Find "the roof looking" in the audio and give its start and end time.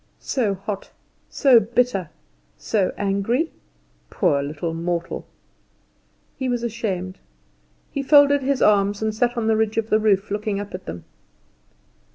9.91-10.59